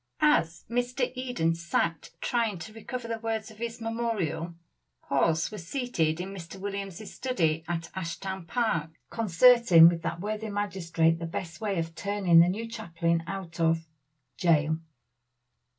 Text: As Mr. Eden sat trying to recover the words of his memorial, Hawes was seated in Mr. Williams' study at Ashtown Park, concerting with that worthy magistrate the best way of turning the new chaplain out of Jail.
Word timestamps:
As 0.23 0.65
Mr. 0.67 1.11
Eden 1.13 1.53
sat 1.53 2.09
trying 2.21 2.57
to 2.57 2.73
recover 2.73 3.07
the 3.07 3.19
words 3.19 3.51
of 3.51 3.59
his 3.59 3.79
memorial, 3.79 4.55
Hawes 5.09 5.51
was 5.51 5.67
seated 5.67 6.19
in 6.19 6.33
Mr. 6.33 6.59
Williams' 6.59 7.13
study 7.13 7.63
at 7.67 7.91
Ashtown 7.93 8.47
Park, 8.47 8.89
concerting 9.11 9.89
with 9.89 10.01
that 10.01 10.19
worthy 10.19 10.49
magistrate 10.49 11.19
the 11.19 11.27
best 11.27 11.61
way 11.61 11.77
of 11.77 11.93
turning 11.93 12.39
the 12.39 12.49
new 12.49 12.67
chaplain 12.67 13.21
out 13.27 13.59
of 13.59 13.85
Jail. 14.37 14.79